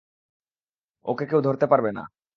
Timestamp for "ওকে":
1.05-1.25